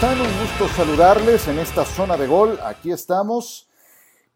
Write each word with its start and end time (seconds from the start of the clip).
están? 0.00 0.18
Un 0.18 0.40
gusto 0.40 0.66
saludarles 0.74 1.46
en 1.48 1.58
esta 1.58 1.84
zona 1.84 2.16
de 2.16 2.26
gol. 2.26 2.58
Aquí 2.64 2.90
estamos. 2.90 3.68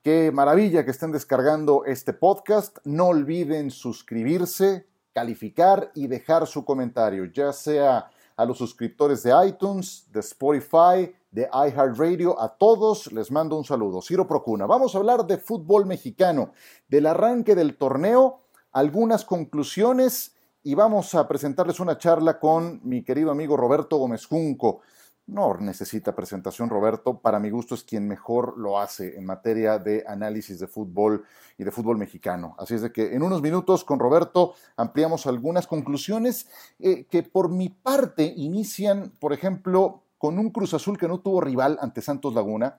Qué 0.03 0.31
maravilla 0.31 0.85
que 0.85 0.91
estén 0.91 1.11
descargando 1.11 1.87
este 1.87 2.13
podcast. 2.13 2.77
No 2.85 3.07
olviden 3.07 3.71
suscribirse, 3.71 4.87
calificar 5.15 5.91
y 5.95 6.07
dejar 6.07 6.47
su 6.47 6.67
comentario, 6.67 7.25
ya 7.33 7.51
sea 7.55 8.11
a 8.37 8.45
los 8.45 8.59
suscriptores 8.59 9.23
de 9.23 9.33
iTunes, 9.47 10.07
de 10.13 10.21
Spotify, 10.21 11.15
de 11.31 11.49
iHeartRadio. 11.51 12.39
A 12.39 12.59
todos 12.59 13.11
les 13.11 13.31
mando 13.31 13.57
un 13.57 13.65
saludo. 13.65 14.03
Ciro 14.03 14.27
Procuna. 14.27 14.67
Vamos 14.67 14.95
a 14.95 14.99
hablar 14.99 15.25
de 15.25 15.39
fútbol 15.39 15.87
mexicano, 15.87 16.53
del 16.89 17.07
arranque 17.07 17.55
del 17.55 17.79
torneo, 17.79 18.43
algunas 18.71 19.25
conclusiones 19.25 20.35
y 20.63 20.75
vamos 20.75 21.15
a 21.15 21.27
presentarles 21.27 21.81
una 21.81 21.97
charla 21.97 22.39
con 22.39 22.81
mi 22.85 23.03
querido 23.03 23.31
amigo 23.31 23.57
Roberto 23.57 23.97
Gómez 23.97 24.27
Junco. 24.27 24.81
No 25.27 25.57
necesita 25.59 26.15
presentación, 26.15 26.69
Roberto. 26.69 27.19
Para 27.19 27.41
mi 27.41 27.49
gusto 27.49 27.75
es 27.75 27.83
quien 27.83 28.07
mejor 28.07 28.59
lo 28.59 28.79
hace 28.79 29.17
en 29.17 29.25
materia 29.25 29.79
de 29.79 30.05
análisis 30.07 30.59
de 30.59 30.67
fútbol 30.67 31.25
y 31.57 31.65
de 31.65 31.71
fútbol 31.71 31.97
mexicano. 31.97 32.55
Así 32.59 32.75
es 32.75 32.83
de 32.83 32.93
que 32.93 33.15
en 33.15 33.23
unos 33.23 33.41
minutos 33.41 33.85
con 33.85 33.99
Roberto 33.99 34.55
ampliamos 34.77 35.27
algunas 35.27 35.67
conclusiones 35.67 36.49
eh, 36.79 37.07
que 37.07 37.23
por 37.23 37.49
mi 37.49 37.71
parte 37.71 38.35
inician, 38.37 39.13
por 39.19 39.33
ejemplo, 39.33 40.03
con 40.19 40.39
un 40.39 40.51
Cruz 40.51 40.75
Azul 40.75 40.99
que 40.99 41.09
no 41.09 41.21
tuvo 41.21 41.41
rival 41.41 41.79
ante 41.81 42.03
Santos 42.03 42.35
Laguna. 42.35 42.79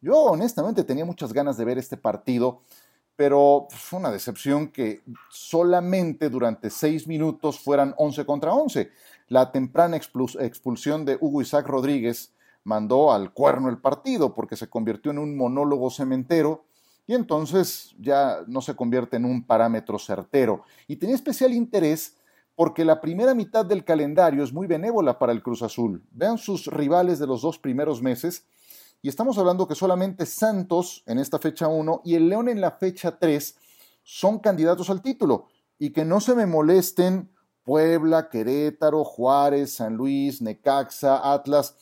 Yo 0.00 0.16
honestamente 0.16 0.84
tenía 0.84 1.04
muchas 1.04 1.32
ganas 1.32 1.58
de 1.58 1.66
ver 1.66 1.76
este 1.76 1.98
partido, 1.98 2.62
pero 3.16 3.66
fue 3.70 3.98
una 3.98 4.10
decepción 4.10 4.68
que 4.68 5.02
solamente 5.30 6.30
durante 6.30 6.70
seis 6.70 7.06
minutos 7.06 7.60
fueran 7.60 7.94
11 7.98 8.24
contra 8.24 8.54
11 8.54 8.90
la 9.32 9.50
temprana 9.50 9.96
expulsión 9.96 11.06
de 11.06 11.16
Hugo 11.18 11.40
Isaac 11.40 11.66
Rodríguez 11.66 12.34
mandó 12.64 13.14
al 13.14 13.32
cuerno 13.32 13.70
el 13.70 13.78
partido 13.78 14.34
porque 14.34 14.56
se 14.56 14.68
convirtió 14.68 15.10
en 15.10 15.18
un 15.18 15.38
monólogo 15.38 15.90
cementero 15.90 16.66
y 17.06 17.14
entonces 17.14 17.94
ya 17.98 18.40
no 18.46 18.60
se 18.60 18.76
convierte 18.76 19.16
en 19.16 19.24
un 19.24 19.46
parámetro 19.46 19.98
certero. 19.98 20.64
Y 20.86 20.96
tenía 20.96 21.14
especial 21.14 21.54
interés 21.54 22.18
porque 22.54 22.84
la 22.84 23.00
primera 23.00 23.34
mitad 23.34 23.64
del 23.64 23.86
calendario 23.86 24.44
es 24.44 24.52
muy 24.52 24.66
benévola 24.66 25.18
para 25.18 25.32
el 25.32 25.42
Cruz 25.42 25.62
Azul. 25.62 26.04
Vean 26.10 26.36
sus 26.36 26.66
rivales 26.66 27.18
de 27.18 27.26
los 27.26 27.40
dos 27.40 27.58
primeros 27.58 28.02
meses 28.02 28.44
y 29.00 29.08
estamos 29.08 29.38
hablando 29.38 29.66
que 29.66 29.74
solamente 29.74 30.26
Santos 30.26 31.04
en 31.06 31.18
esta 31.18 31.38
fecha 31.38 31.68
1 31.68 32.02
y 32.04 32.16
el 32.16 32.28
León 32.28 32.50
en 32.50 32.60
la 32.60 32.72
fecha 32.72 33.18
3 33.18 33.56
son 34.02 34.40
candidatos 34.40 34.90
al 34.90 35.00
título 35.00 35.46
y 35.78 35.88
que 35.88 36.04
no 36.04 36.20
se 36.20 36.34
me 36.34 36.44
molesten 36.44 37.30
Puebla, 37.64 38.28
Querétaro, 38.28 39.04
Juárez, 39.04 39.74
San 39.74 39.94
Luis, 39.94 40.42
Necaxa, 40.42 41.32
Atlas. 41.32 41.76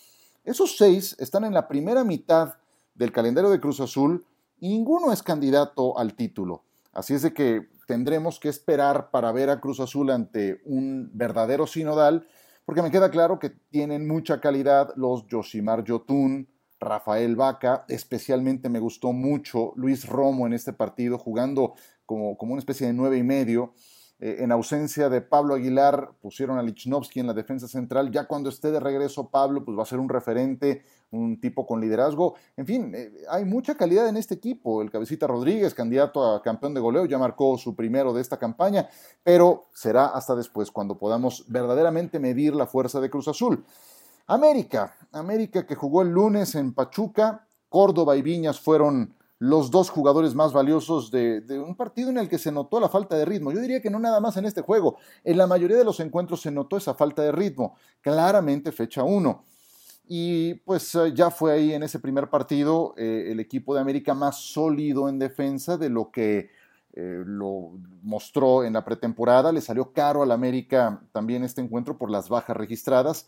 Esos 0.44 0.76
seis 0.76 1.16
están 1.18 1.44
en 1.44 1.54
la 1.54 1.68
primera 1.68 2.04
mitad 2.04 2.54
del 2.94 3.12
calendario 3.12 3.50
de 3.50 3.60
Cruz 3.60 3.80
Azul 3.80 4.24
y 4.58 4.68
ninguno 4.68 5.12
es 5.12 5.22
candidato 5.22 5.98
al 5.98 6.14
título. 6.14 6.64
Así 6.92 7.14
es 7.14 7.22
de 7.22 7.32
que 7.32 7.68
tendremos 7.86 8.38
que 8.38 8.48
esperar 8.48 9.10
para 9.10 9.32
ver 9.32 9.50
a 9.50 9.60
Cruz 9.60 9.80
Azul 9.80 10.10
ante 10.10 10.60
un 10.64 11.10
verdadero 11.14 11.66
sinodal, 11.66 12.26
porque 12.64 12.82
me 12.82 12.90
queda 12.90 13.10
claro 13.10 13.38
que 13.38 13.50
tienen 13.50 14.06
mucha 14.06 14.40
calidad 14.40 14.92
los 14.96 15.26
Yoshimar 15.26 15.82
Yotun, 15.84 16.48
Rafael 16.78 17.36
Vaca, 17.36 17.84
especialmente 17.88 18.69
me 18.69 18.80
gustó 18.80 19.12
mucho 19.12 19.72
Luis 19.76 20.06
Romo 20.06 20.46
en 20.46 20.52
este 20.52 20.72
partido, 20.72 21.19
jugando 21.19 21.74
como, 22.06 22.38
como 22.38 22.52
una 22.52 22.60
especie 22.60 22.86
de 22.86 22.92
nueve 22.92 23.19
y 23.19 23.22
medio. 23.22 23.74
Eh, 24.20 24.36
en 24.41 24.53
ausencia 24.53 25.08
de 25.08 25.22
Pablo 25.22 25.54
Aguilar, 25.54 26.10
pusieron 26.20 26.58
a 26.58 26.62
Lichnowsky 26.62 27.20
en 27.20 27.26
la 27.26 27.32
defensa 27.32 27.66
central. 27.66 28.10
Ya 28.10 28.26
cuando 28.26 28.50
esté 28.50 28.70
de 28.70 28.78
regreso 28.78 29.31
Pablo, 29.31 29.64
pues 29.64 29.78
va 29.78 29.82
a 29.82 29.86
ser 29.86 29.98
un 29.98 30.10
referente, 30.10 30.82
un 31.10 31.41
tipo 31.41 31.66
con 31.66 31.81
liderazgo. 31.81 32.34
En 32.56 32.66
fin, 32.66 32.92
eh, 32.94 33.12
hay 33.31 33.47
mucha 33.47 33.76
calidad 33.76 34.08
en 34.08 34.19
este 34.19 34.34
equipo. 34.34 34.82
El 34.82 34.91
Cabecita 34.91 35.26
Rodríguez, 35.26 35.72
candidato 35.72 36.34
a 36.34 36.42
campeón 36.42 36.75
de 36.75 36.81
goleo, 36.81 37.06
ya 37.06 37.16
marcó 37.16 37.56
su 37.56 37.75
primero 37.75 38.12
de 38.12 38.20
esta 38.20 38.38
campaña, 38.38 38.88
pero 39.22 39.69
será 39.72 40.08
hasta 40.08 40.34
después, 40.34 40.70
cuando 40.70 40.98
podamos 40.98 41.47
verdaderamente 41.48 42.19
medir 42.19 42.54
la 42.54 42.66
fuerza 42.66 43.00
de 43.00 43.08
Cruz 43.08 43.26
Azul. 43.28 43.64
América, 44.26 44.94
América 45.12 45.66
que 45.66 45.75
jugó 45.75 46.02
el 46.02 46.10
lunes 46.10 46.54
en 46.54 46.75
Pachuca, 46.75 47.47
Córdoba 47.69 48.16
y 48.16 48.22
Viñas 48.22 48.60
fueron 48.60 49.14
los 49.40 49.70
dos 49.70 49.88
jugadores 49.88 50.34
más 50.34 50.52
valiosos 50.52 51.10
de, 51.10 51.42
un 51.66 51.74
partido 51.74 52.10
en 52.10 52.18
el 52.18 52.28
que 52.28 52.36
se 52.38 52.52
notó 52.52 52.78
la 52.78 52.90
falta 52.90 53.16
de 53.16 53.24
ritmo. 53.24 53.50
Yo 53.50 53.60
diría 53.60 53.80
que 53.80 53.88
no 53.88 53.98
nada 53.98 54.20
más 54.20 54.36
en 54.36 54.44
este 54.44 54.60
juego, 54.60 54.98
en 55.24 55.38
la 55.38 55.46
mayoría 55.46 55.78
de 55.78 55.84
los 55.84 55.98
encuentros 55.98 56.42
se 56.42 56.50
notó 56.50 56.76
esa 56.76 56.92
falta 56.92 57.22
de 57.22 57.32
ritmo, 57.32 57.74
claramente 58.02 58.70
fecha 58.70 59.02
1. 59.02 59.44
Y 60.06 60.54
pues 60.54 60.94
eh, 60.94 61.14
ya 61.14 61.30
fue 61.30 61.52
ahí 61.52 61.72
en 61.72 61.82
ese 61.82 62.00
primer 62.00 62.28
partido 62.28 62.92
eh, 62.98 63.28
el 63.30 63.40
equipo 63.40 63.74
de 63.74 63.80
América 63.80 64.12
más 64.12 64.36
sólido 64.36 65.08
en 65.08 65.18
defensa 65.18 65.78
de 65.78 65.88
lo 65.88 66.10
que 66.10 66.50
eh, 66.92 67.22
lo 67.24 67.78
mostró 68.02 68.64
en 68.64 68.74
la 68.74 68.84
pretemporada. 68.84 69.52
Le 69.52 69.62
salió 69.62 69.92
caro 69.92 70.22
al 70.22 70.32
América 70.32 71.00
también 71.12 71.44
este 71.44 71.62
encuentro 71.62 71.96
por 71.96 72.10
las 72.10 72.28
bajas 72.28 72.58
registradas. 72.58 73.26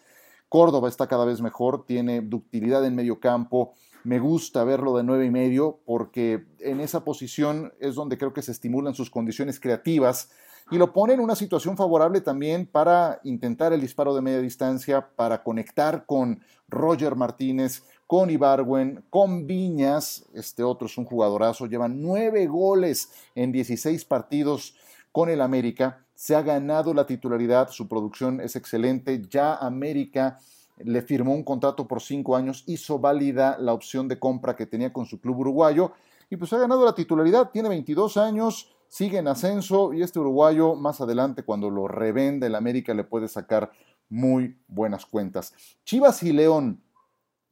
Córdoba 0.50 0.90
está 0.90 1.06
cada 1.06 1.24
vez 1.24 1.40
mejor, 1.40 1.86
tiene 1.86 2.20
ductilidad 2.20 2.84
en 2.84 2.96
medio 2.96 3.18
campo, 3.18 3.72
me 4.04 4.18
gusta 4.18 4.64
verlo 4.64 4.96
de 4.96 5.04
nueve 5.04 5.26
y 5.26 5.30
medio 5.30 5.80
porque 5.84 6.46
en 6.60 6.80
esa 6.80 7.04
posición 7.04 7.72
es 7.80 7.94
donde 7.94 8.18
creo 8.18 8.32
que 8.32 8.42
se 8.42 8.52
estimulan 8.52 8.94
sus 8.94 9.10
condiciones 9.10 9.60
creativas 9.60 10.30
y 10.70 10.78
lo 10.78 10.92
pone 10.92 11.14
en 11.14 11.20
una 11.20 11.34
situación 11.34 11.76
favorable 11.76 12.20
también 12.20 12.66
para 12.66 13.20
intentar 13.24 13.72
el 13.72 13.80
disparo 13.80 14.14
de 14.14 14.22
media 14.22 14.40
distancia, 14.40 15.08
para 15.16 15.42
conectar 15.42 16.06
con 16.06 16.40
Roger 16.68 17.16
Martínez, 17.16 17.82
con 18.06 18.30
Ibarwen, 18.30 19.04
con 19.10 19.46
Viñas, 19.46 20.24
este 20.34 20.62
otro 20.62 20.86
es 20.86 20.96
un 20.98 21.04
jugadorazo, 21.04 21.66
lleva 21.66 21.88
nueve 21.88 22.46
goles 22.46 23.10
en 23.34 23.52
16 23.52 24.04
partidos 24.04 24.74
con 25.10 25.28
el 25.28 25.40
América, 25.40 26.04
se 26.14 26.34
ha 26.34 26.42
ganado 26.42 26.94
la 26.94 27.06
titularidad, 27.06 27.68
su 27.70 27.88
producción 27.88 28.40
es 28.40 28.56
excelente, 28.56 29.22
ya 29.28 29.56
América 29.56 30.38
le 30.76 31.02
firmó 31.02 31.34
un 31.34 31.44
contrato 31.44 31.86
por 31.86 32.00
cinco 32.00 32.36
años, 32.36 32.64
hizo 32.66 32.98
válida 32.98 33.56
la 33.58 33.72
opción 33.72 34.08
de 34.08 34.18
compra 34.18 34.56
que 34.56 34.66
tenía 34.66 34.92
con 34.92 35.06
su 35.06 35.20
club 35.20 35.38
uruguayo 35.38 35.92
y 36.30 36.36
pues 36.36 36.52
ha 36.52 36.58
ganado 36.58 36.84
la 36.84 36.94
titularidad, 36.94 37.50
tiene 37.50 37.68
22 37.68 38.16
años, 38.16 38.74
sigue 38.88 39.18
en 39.18 39.28
ascenso 39.28 39.92
y 39.92 40.02
este 40.02 40.18
uruguayo 40.18 40.74
más 40.74 41.00
adelante 41.00 41.42
cuando 41.42 41.70
lo 41.70 41.88
revende 41.88 42.46
el 42.46 42.54
América 42.54 42.94
le 42.94 43.04
puede 43.04 43.28
sacar 43.28 43.70
muy 44.08 44.56
buenas 44.68 45.06
cuentas. 45.06 45.54
Chivas 45.84 46.22
y 46.22 46.32
León 46.32 46.82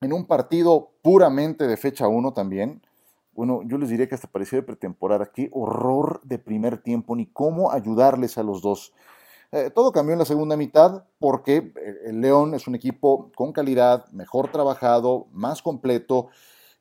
en 0.01 0.13
un 0.13 0.27
partido 0.27 0.93
puramente 1.03 1.67
de 1.67 1.77
fecha 1.77 2.09
1 2.09 2.33
también. 2.33 2.83
Bueno, 3.33 3.63
yo 3.65 3.79
les 3.79 3.91
diría 3.91 4.09
que 4.09 4.15
hasta 4.15 4.29
parecía 4.29 4.59
de 4.59 4.63
pretemporada. 4.63 5.27
Qué 5.27 5.51
horror 5.53 6.21
de 6.25 6.39
primer 6.39 6.83
tiempo, 6.83 7.15
ni 7.17 7.27
cómo 7.27 7.71
ayudarles 7.71 8.39
a 8.39 8.43
los 8.43 8.63
dos. 8.63 8.93
Eh, 9.53 9.71
todo 9.75 9.91
cambió 9.91 10.12
en 10.12 10.21
la 10.21 10.25
segunda 10.25 10.56
mitad 10.56 11.05
porque 11.19 11.56
eh, 11.56 11.72
el 12.06 12.21
León 12.21 12.55
es 12.55 12.69
un 12.69 12.77
equipo 12.77 13.33
con 13.34 13.53
calidad, 13.53 14.06
mejor 14.12 14.53
trabajado, 14.53 15.27
más 15.33 15.61
completo, 15.61 16.28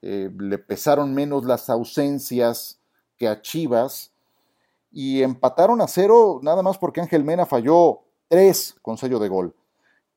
eh, 0.04 0.30
le 0.38 0.60
pesaron 0.60 1.14
menos 1.16 1.46
las 1.46 1.70
ausencias 1.70 2.80
que 3.18 3.28
a 3.28 3.42
Chivas 3.42 4.14
y 4.92 5.24
empataron 5.24 5.82
a 5.82 5.88
cero 5.88 6.40
nada 6.44 6.62
más 6.62 6.78
porque 6.78 7.02
Ángel 7.02 7.24
Mena 7.24 7.48
falló 7.48 8.02
tres 8.28 8.76
con 8.84 8.98
sello 8.98 9.18
de 9.18 9.30
gol. 9.30 9.56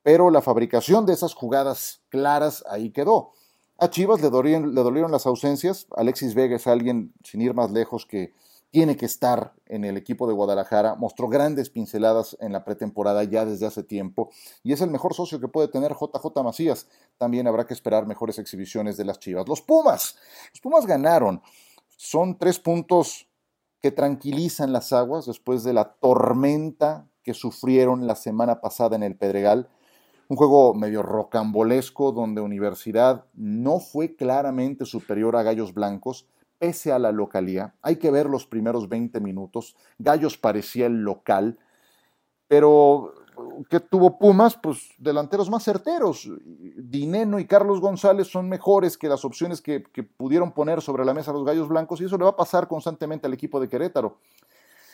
Pero 0.03 0.31
la 0.31 0.43
fabricación 0.43 1.07
de 1.07 1.15
esas 1.15 1.33
jugadas 1.35 2.03
claras 2.11 2.65
ahí 2.69 2.91
quedó. 2.91 3.33
A 3.79 3.89
Chivas 3.89 4.21
le 4.21 4.31
dolieron, 4.31 4.75
le 4.75 4.83
dolieron 4.83 5.11
las 5.11 5.27
ausencias. 5.27 5.87
Alexis 5.97 6.35
Vega 6.35 6.57
es 6.57 6.67
alguien, 6.67 7.15
sin 7.25 7.41
ir 7.41 7.55
más 7.55 7.71
lejos, 7.71 8.05
que 8.05 8.33
tiene 8.73 8.97
que 8.97 9.05
estar 9.05 9.53
en 9.67 9.85
el 9.85 9.99
equipo 9.99 10.27
de 10.27 10.33
Guadalajara, 10.33 10.95
mostró 10.95 11.29
grandes 11.29 11.69
pinceladas 11.69 12.39
en 12.41 12.53
la 12.53 12.65
pretemporada 12.65 13.23
ya 13.23 13.45
desde 13.45 13.67
hace 13.67 13.83
tiempo 13.83 14.31
y 14.63 14.73
es 14.73 14.81
el 14.81 14.91
mejor 14.91 15.13
socio 15.13 15.39
que 15.39 15.47
puede 15.47 15.69
tener 15.69 15.93
JJ 15.93 16.43
Macías. 16.43 16.89
También 17.19 17.47
habrá 17.47 17.67
que 17.67 17.75
esperar 17.75 18.07
mejores 18.07 18.39
exhibiciones 18.39 18.97
de 18.97 19.05
las 19.05 19.19
Chivas. 19.19 19.47
Los 19.47 19.61
Pumas, 19.61 20.17
los 20.53 20.61
Pumas 20.61 20.87
ganaron. 20.87 21.43
Son 21.99 22.39
tres 22.39 22.59
puntos 22.59 23.29
que 23.83 23.91
tranquilizan 23.91 24.73
las 24.73 24.95
aguas 24.95 25.27
después 25.27 25.65
de 25.65 25.75
la 25.75 25.93
tormenta 25.93 27.07
que 27.23 27.35
sufrieron 27.35 28.07
la 28.07 28.17
semana 28.17 28.63
pasada 28.63 28.97
en 28.97 29.03
el 29.03 29.17
Pedregal. 29.17 29.69
Un 30.29 30.39
juego 30.39 30.73
medio 30.73 31.03
rocambolesco 31.03 32.11
donde 32.13 32.41
Universidad 32.41 33.27
no 33.35 33.81
fue 33.81 34.17
claramente 34.17 34.87
superior 34.87 35.37
a 35.37 35.43
Gallos 35.43 35.75
Blancos, 35.75 36.27
pese 36.63 36.93
a 36.93 36.99
la 37.01 37.11
localía. 37.11 37.75
Hay 37.83 37.97
que 37.97 38.13
ver 38.13 38.27
los 38.27 38.47
primeros 38.47 38.89
20 38.89 39.19
minutos. 39.19 39.75
Gallos 39.99 40.39
parecía 40.39 40.87
el 40.87 41.03
local, 41.03 41.59
pero 42.47 43.13
que 43.69 43.81
tuvo 43.81 44.17
Pumas? 44.17 44.57
Pues 44.63 44.91
delanteros 44.97 45.51
más 45.51 45.65
certeros. 45.65 46.31
Dineno 46.77 47.41
y 47.41 47.47
Carlos 47.47 47.81
González 47.81 48.29
son 48.29 48.49
mejores 48.49 48.97
que 48.97 49.09
las 49.09 49.25
opciones 49.25 49.61
que, 49.61 49.81
pudieron 50.17 50.53
poner 50.53 50.81
sobre 50.83 51.05
la 51.05 51.13
mesa 51.13 51.33
los 51.33 51.45
Gallos 51.45 51.67
Blancos 51.67 52.01
y 52.01 52.05
eso 52.05 52.17
le 52.17 52.23
va 52.23 52.31
a 52.31 52.37
pasar 52.37 52.69
constantemente 52.69 53.27
al 53.27 53.35
equipo 53.35 53.59
de 53.59 53.69
Querétaro. 53.69 54.19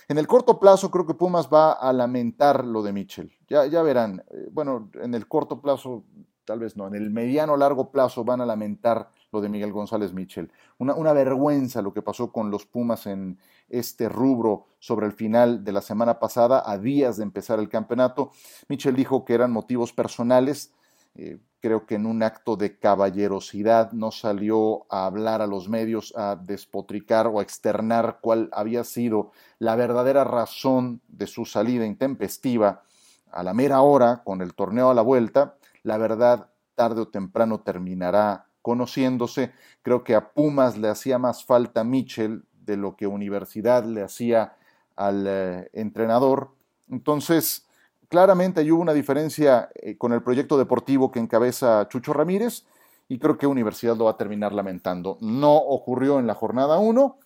En 0.09 0.17
el 0.17 0.27
corto 0.27 0.59
plazo 0.59 0.91
creo 0.91 1.07
que 1.07 1.13
Pumas 1.13 1.51
va 1.53 1.73
a 1.73 1.93
lamentar 1.93 2.65
lo 2.65 2.83
de 2.83 2.95
Mitchell. 2.95 3.31
Ya, 3.47 3.67
ya 3.67 3.83
verán. 3.83 4.25
Eh, 4.31 4.49
bueno, 4.51 4.89
en 4.95 5.13
el 5.13 5.29
corto 5.29 5.61
plazo 5.61 6.05
tal 6.49 6.61
vez 6.61 6.79
no, 6.79 6.87
en 6.87 6.95
el 6.95 7.11
mediano 7.11 7.59
largo 7.59 7.91
plazo 7.91 8.25
van 8.25 8.41
a 8.41 8.47
lamentar 8.47 9.11
lo 9.33 9.43
de 9.43 9.51
Miguel 9.51 9.71
González 9.71 10.15
Mitchell. 10.15 10.51
Una, 10.79 10.95
una, 10.95 11.13
vergüenza 11.13 11.83
lo 11.83 11.93
que 11.93 12.01
pasó 12.01 12.33
con 12.33 12.51
los 12.51 12.65
Pumas 12.65 13.07
en 13.07 13.39
este 13.69 14.09
rubro 14.09 14.65
sobre 14.79 15.05
el 15.05 15.13
final 15.13 15.63
de 15.63 15.73
la 15.73 15.83
semana 15.83 16.19
pasada, 16.19 16.63
a 16.65 16.79
días 16.79 17.19
de 17.19 17.25
empezar 17.25 17.59
el 17.59 17.69
campeonato. 17.69 18.33
Mitchell 18.67 18.97
dijo 18.97 19.27
que 19.27 19.35
eran 19.35 19.53
motivos 19.53 19.93
personales. 19.93 20.73
Eh, 21.17 21.39
creo 21.61 21.85
que 21.85 21.97
en 21.97 22.07
un 22.07 22.23
acto 22.23 22.57
de 22.57 22.79
caballerosidad 22.79 23.93
no 23.93 24.11
salió 24.11 24.87
a 24.91 25.05
hablar 25.05 25.43
a 25.43 25.47
los 25.47 25.69
medios, 25.69 26.15
a 26.17 26.35
despotricar 26.35 27.27
o 27.27 27.41
a 27.41 27.43
externar 27.43 28.21
cuál 28.23 28.49
había 28.53 28.85
sido 28.85 29.33
la 29.59 29.77
verdadera 29.77 30.25
razón 30.25 31.03
de 31.09 31.27
su 31.27 31.45
salida 31.45 31.85
intempestiva 31.85 32.85
a 33.31 33.43
la 33.43 33.53
mera 33.53 33.83
hora, 33.83 34.23
con 34.25 34.41
el 34.41 34.55
torneo 34.55 34.89
a 34.89 34.95
la 34.95 35.03
vuelta. 35.03 35.58
La 35.83 35.99
verdad, 35.99 36.51
tarde 36.75 37.03
o 37.03 37.09
temprano 37.09 37.61
terminará 37.61 38.47
conociéndose. 38.63 39.53
Creo 39.83 40.05
que 40.05 40.15
a 40.15 40.33
Pumas 40.33 40.77
le 40.77 40.89
hacía 40.89 41.19
más 41.19 41.45
falta 41.45 41.85
Mitchell 41.85 42.45
de 42.65 42.77
lo 42.77 42.97
que 42.97 43.07
Universidad 43.07 43.85
le 43.85 44.03
hacía 44.03 44.57
al 44.97 45.27
eh, 45.27 45.71
entrenador. 45.73 46.51
Entonces, 46.91 47.67
claramente 48.09 48.61
hay 48.61 48.71
una 48.71 48.93
diferencia 48.93 49.71
eh, 49.75 49.97
con 49.97 50.13
el 50.13 50.23
proyecto 50.23 50.59
deportivo 50.59 51.11
que 51.11 51.19
encabeza 51.19 51.89
Chucho 51.89 52.13
Ramírez 52.13 52.65
y 53.09 53.19
creo 53.19 53.39
que 53.39 53.47
Universidad 53.47 53.97
lo 53.97 54.05
va 54.05 54.13
a 54.13 54.17
terminar 54.17 54.53
lamentando. 54.53 55.17
No 55.21 55.57
ocurrió 55.57 56.19
en 56.19 56.27
la 56.27 56.35
jornada 56.35 56.79
1, 56.79 57.19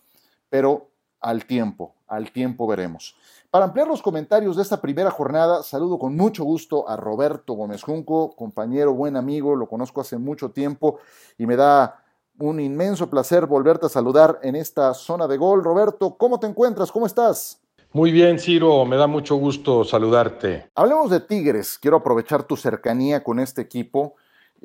pero 0.49 0.89
al 1.19 1.45
tiempo, 1.45 1.95
al 2.15 2.31
tiempo 2.31 2.67
veremos. 2.67 3.15
Para 3.49 3.65
ampliar 3.65 3.87
los 3.87 4.01
comentarios 4.01 4.55
de 4.55 4.63
esta 4.63 4.81
primera 4.81 5.11
jornada, 5.11 5.61
saludo 5.63 5.99
con 5.99 6.15
mucho 6.15 6.43
gusto 6.43 6.89
a 6.89 6.95
Roberto 6.95 7.53
Gómez 7.53 7.83
Junco, 7.83 8.35
compañero, 8.35 8.93
buen 8.93 9.15
amigo, 9.15 9.55
lo 9.55 9.67
conozco 9.67 10.01
hace 10.01 10.17
mucho 10.17 10.51
tiempo 10.51 10.99
y 11.37 11.45
me 11.45 11.55
da 11.55 12.03
un 12.39 12.59
inmenso 12.59 13.09
placer 13.09 13.45
volverte 13.45 13.85
a 13.85 13.89
saludar 13.89 14.39
en 14.41 14.55
esta 14.55 14.93
zona 14.93 15.27
de 15.27 15.37
gol. 15.37 15.63
Roberto, 15.63 16.17
¿cómo 16.17 16.39
te 16.39 16.47
encuentras? 16.47 16.91
¿Cómo 16.91 17.05
estás? 17.05 17.59
Muy 17.91 18.11
bien, 18.11 18.39
Ciro, 18.39 18.85
me 18.85 18.97
da 18.97 19.05
mucho 19.05 19.35
gusto 19.35 19.83
saludarte. 19.83 20.71
Hablemos 20.73 21.11
de 21.11 21.19
Tigres. 21.19 21.77
Quiero 21.77 21.97
aprovechar 21.97 22.41
tu 22.41 22.57
cercanía 22.57 23.23
con 23.23 23.39
este 23.39 23.61
equipo 23.61 24.15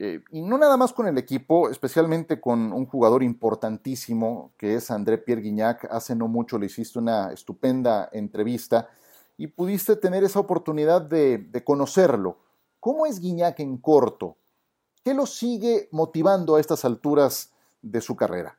eh, 0.00 0.20
y 0.30 0.42
no 0.42 0.58
nada 0.58 0.76
más 0.76 0.92
con 0.92 1.08
el 1.08 1.18
equipo, 1.18 1.68
especialmente 1.70 2.40
con 2.40 2.72
un 2.72 2.86
jugador 2.86 3.24
importantísimo 3.24 4.52
que 4.56 4.76
es 4.76 4.92
André 4.92 5.18
Pierre 5.18 5.42
Guignac. 5.42 5.88
Hace 5.90 6.14
no 6.14 6.28
mucho 6.28 6.56
le 6.56 6.66
hiciste 6.66 7.00
una 7.00 7.32
estupenda 7.32 8.08
entrevista 8.12 8.88
y 9.36 9.48
pudiste 9.48 9.96
tener 9.96 10.22
esa 10.22 10.38
oportunidad 10.38 11.02
de, 11.02 11.38
de 11.38 11.64
conocerlo. 11.64 12.38
¿Cómo 12.78 13.06
es 13.06 13.18
Guignac 13.18 13.58
en 13.58 13.76
corto? 13.78 14.36
¿Qué 15.02 15.14
lo 15.14 15.26
sigue 15.26 15.88
motivando 15.90 16.54
a 16.54 16.60
estas 16.60 16.84
alturas 16.84 17.52
de 17.82 18.00
su 18.00 18.14
carrera? 18.14 18.56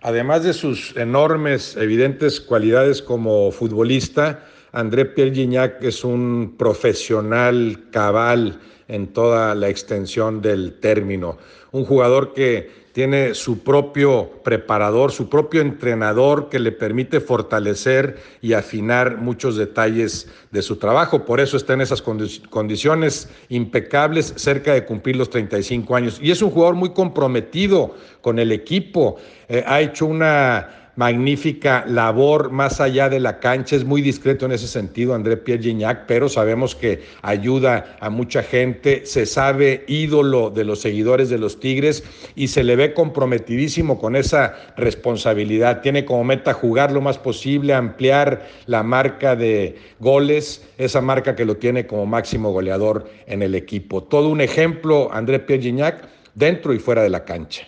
Además 0.00 0.42
de 0.42 0.54
sus 0.54 0.96
enormes, 0.96 1.76
evidentes 1.76 2.40
cualidades 2.40 3.02
como 3.02 3.50
futbolista, 3.50 4.46
André 4.72 5.06
Pierre 5.06 5.34
Gignac 5.34 5.82
es 5.82 6.04
un 6.04 6.54
profesional 6.58 7.86
cabal 7.90 8.60
en 8.88 9.08
toda 9.08 9.54
la 9.54 9.68
extensión 9.68 10.40
del 10.40 10.78
término. 10.80 11.38
Un 11.72 11.84
jugador 11.84 12.32
que 12.34 12.86
tiene 12.96 13.34
su 13.34 13.62
propio 13.62 14.40
preparador, 14.42 15.12
su 15.12 15.28
propio 15.28 15.60
entrenador 15.60 16.48
que 16.48 16.58
le 16.58 16.72
permite 16.72 17.20
fortalecer 17.20 18.16
y 18.40 18.54
afinar 18.54 19.18
muchos 19.18 19.56
detalles 19.56 20.28
de 20.50 20.62
su 20.62 20.76
trabajo. 20.76 21.26
Por 21.26 21.38
eso 21.40 21.58
está 21.58 21.74
en 21.74 21.82
esas 21.82 22.00
condiciones 22.00 23.28
impecables, 23.50 24.32
cerca 24.36 24.72
de 24.72 24.86
cumplir 24.86 25.16
los 25.16 25.28
35 25.28 25.94
años. 25.94 26.18
Y 26.22 26.30
es 26.30 26.40
un 26.40 26.50
jugador 26.50 26.74
muy 26.74 26.94
comprometido 26.94 27.94
con 28.22 28.38
el 28.38 28.50
equipo. 28.50 29.16
Eh, 29.46 29.62
ha 29.66 29.82
hecho 29.82 30.06
una 30.06 30.85
magnífica 30.96 31.84
labor 31.86 32.50
más 32.50 32.80
allá 32.80 33.08
de 33.08 33.20
la 33.20 33.38
cancha. 33.38 33.76
Es 33.76 33.84
muy 33.84 34.02
discreto 34.02 34.46
en 34.46 34.52
ese 34.52 34.66
sentido, 34.66 35.14
André 35.14 35.36
Pierre 35.36 35.62
Gignac, 35.62 36.06
pero 36.06 36.28
sabemos 36.28 36.74
que 36.74 37.02
ayuda 37.22 37.96
a 38.00 38.10
mucha 38.10 38.42
gente. 38.42 39.06
Se 39.06 39.26
sabe 39.26 39.84
ídolo 39.86 40.50
de 40.50 40.64
los 40.64 40.80
seguidores 40.80 41.30
de 41.30 41.38
los 41.38 41.60
Tigres 41.60 42.02
y 42.34 42.48
se 42.48 42.64
le 42.64 42.76
ve 42.76 42.94
comprometidísimo 42.94 43.98
con 43.98 44.16
esa 44.16 44.54
responsabilidad. 44.76 45.82
Tiene 45.82 46.04
como 46.04 46.24
meta 46.24 46.52
jugar 46.54 46.92
lo 46.92 47.00
más 47.00 47.18
posible, 47.18 47.74
ampliar 47.74 48.48
la 48.66 48.82
marca 48.82 49.36
de 49.36 49.76
goles, 50.00 50.66
esa 50.78 51.00
marca 51.00 51.36
que 51.36 51.44
lo 51.44 51.56
tiene 51.56 51.86
como 51.86 52.06
máximo 52.06 52.52
goleador 52.52 53.08
en 53.26 53.42
el 53.42 53.54
equipo. 53.54 54.02
Todo 54.02 54.28
un 54.30 54.40
ejemplo, 54.40 55.10
André 55.12 55.40
Pierre 55.40 55.62
Gignac, 55.62 56.08
dentro 56.34 56.72
y 56.72 56.78
fuera 56.78 57.02
de 57.02 57.10
la 57.10 57.24
cancha. 57.24 57.66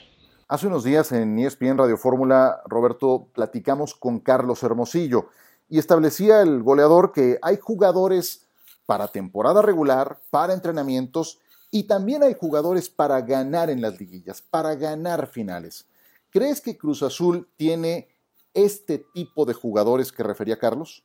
Hace 0.50 0.66
unos 0.66 0.82
días 0.82 1.12
en 1.12 1.38
ESPN 1.38 1.76
Radio 1.76 1.98
Fórmula, 1.98 2.62
Roberto, 2.64 3.28
platicamos 3.34 3.94
con 3.94 4.18
Carlos 4.18 4.62
Hermosillo 4.62 5.28
y 5.68 5.78
establecía 5.78 6.40
el 6.40 6.62
goleador 6.62 7.12
que 7.12 7.38
hay 7.42 7.58
jugadores 7.60 8.46
para 8.86 9.08
temporada 9.08 9.60
regular, 9.60 10.22
para 10.30 10.54
entrenamientos 10.54 11.38
y 11.70 11.82
también 11.82 12.22
hay 12.22 12.32
jugadores 12.32 12.88
para 12.88 13.20
ganar 13.20 13.68
en 13.68 13.82
las 13.82 14.00
liguillas, 14.00 14.40
para 14.40 14.74
ganar 14.74 15.26
finales. 15.26 15.86
¿Crees 16.30 16.62
que 16.62 16.78
Cruz 16.78 17.02
Azul 17.02 17.46
tiene 17.58 18.08
este 18.54 19.04
tipo 19.12 19.44
de 19.44 19.52
jugadores 19.52 20.10
que 20.10 20.22
refería 20.22 20.58
Carlos? 20.58 21.04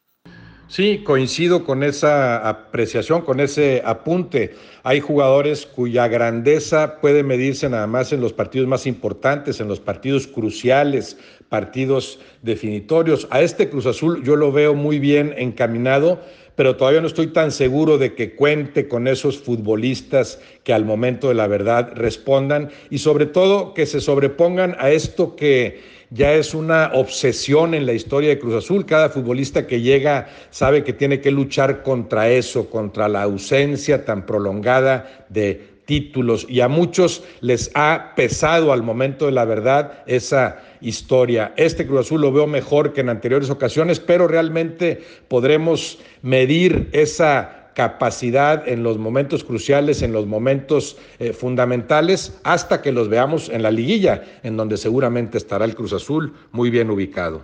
Sí, 0.68 1.04
coincido 1.04 1.66
con 1.66 1.84
esa 1.84 2.48
apreciación, 2.48 3.22
con 3.22 3.40
ese 3.40 3.82
apunte. 3.86 4.56
Hay 4.82 5.02
jugadores 5.02 5.66
cuya 5.66 6.08
grandeza 6.08 7.00
puede 7.00 7.22
medirse 7.22 7.70
nada 7.70 7.86
más 7.86 8.12
en 8.12 8.22
los 8.22 8.34
partidos 8.34 8.68
más 8.68 8.88
importantes, 8.88 9.60
en 9.60 9.68
los 9.68 9.80
partidos 9.80 10.26
cruciales, 10.26 11.18
partidos 11.50 12.20
definitorios. 12.42 13.28
A 13.30 13.42
este 13.42 13.70
Cruz 13.70 13.86
Azul 13.86 14.24
yo 14.24 14.36
lo 14.36 14.52
veo 14.52 14.74
muy 14.74 15.00
bien 15.00 15.36
encaminado, 15.38 16.22
pero 16.56 16.76
todavía 16.76 17.02
no 17.02 17.08
estoy 17.08 17.28
tan 17.28 17.52
seguro 17.52 17.98
de 17.98 18.16
que 18.16 18.36
cuente 18.36 18.88
con 18.88 19.08
esos 19.08 19.38
futbolistas 19.40 20.40
que 20.64 20.74
al 20.74 20.86
momento 20.86 21.28
de 21.28 21.36
la 21.36 21.48
verdad 21.48 21.92
respondan 21.94 22.70
y 22.90 23.00
sobre 23.00 23.26
todo 23.26 23.74
que 23.74 23.86
se 23.86 24.02
sobrepongan 24.02 24.76
a 24.80 24.92
esto 24.92 25.36
que 25.36 25.82
ya 26.14 26.34
es 26.34 26.54
una 26.54 26.92
obsesión 26.94 27.74
en 27.74 27.86
la 27.86 27.94
historia 27.94 28.30
de 28.30 28.40
Cruz 28.40 28.54
Azul. 28.54 28.86
Cada 28.86 29.10
futbolista 29.10 29.66
que 29.66 29.82
llega 29.82 30.28
sabe 30.52 30.84
que 30.84 30.94
tiene 30.94 31.20
que 31.20 31.32
luchar 31.32 31.82
contra 31.82 32.30
eso, 32.30 32.70
contra 32.70 33.08
la 33.08 33.24
ausencia 33.24 34.06
tan 34.06 34.26
prolongada 34.26 35.26
de 35.30 35.74
títulos 35.86 36.46
y 36.48 36.62
a 36.62 36.68
muchos 36.68 37.24
les 37.42 37.72
ha 37.74 38.14
pesado 38.16 38.72
al 38.72 38.84
momento 38.84 39.26
de 39.26 39.34
la 39.34 39.44
verdad 39.44 40.04
esa 40.06 40.62
historia. 40.82 41.54
Este 41.58 41.86
Cruz 41.86 42.02
Azul 42.02 42.22
lo 42.22 42.32
veo 42.32 42.48
mejor 42.48 42.94
que 42.94 43.02
en 43.02 43.10
anteriores 43.10 43.50
ocasiones, 43.50 44.00
pero 44.00 44.28
realmente 44.28 45.02
podremos 45.28 46.00
medir 46.22 46.90
esa 46.94 47.63
capacidad 47.74 48.68
en 48.68 48.84
los 48.84 48.98
momentos 48.98 49.44
cruciales, 49.44 50.02
en 50.02 50.14
los 50.14 50.26
momentos 50.26 50.98
eh, 51.20 51.34
fundamentales, 51.34 52.40
hasta 52.44 52.82
que 52.82 52.92
los 52.92 53.10
veamos 53.10 53.50
en 53.50 53.64
la 53.64 53.72
liguilla, 53.72 54.24
en 54.44 54.58
donde 54.58 54.78
seguramente 54.78 55.38
estará 55.38 55.66
el 55.66 55.76
Cruz 55.76 55.94
Azul 55.94 56.34
muy 56.52 56.70
bien 56.70 56.90
ubicado. 56.90 57.44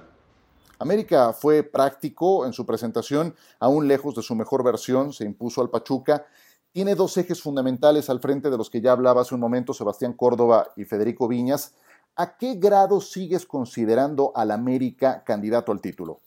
América 0.80 1.34
fue 1.34 1.64
práctico 1.64 2.46
en 2.46 2.54
su 2.54 2.66
presentación, 2.66 3.36
aún 3.60 3.88
lejos 3.88 4.16
de 4.16 4.22
su 4.22 4.34
mejor 4.34 4.64
versión, 4.64 5.12
se 5.12 5.26
impuso 5.26 5.62
al 5.62 5.70
Pachuca. 5.70 6.26
Tiene 6.72 6.96
dos 6.96 7.18
ejes 7.18 7.42
fundamentales 7.42 8.10
al 8.10 8.22
frente 8.22 8.50
de 8.50 8.58
los 8.58 8.70
que 8.70 8.80
ya 8.80 8.94
hablaba 8.94 9.22
hace 9.22 9.36
un 9.36 9.42
momento 9.42 9.74
Sebastián 9.74 10.14
Córdoba 10.14 10.70
y 10.78 10.86
Federico 10.86 11.28
Viñas. 11.28 11.74
¿A 12.16 12.38
qué 12.38 12.56
grado 12.56 13.02
sigues 13.02 13.46
considerando 13.46 14.32
al 14.36 14.52
América 14.52 15.24
candidato 15.26 15.72
al 15.72 15.82
título? 15.82 16.20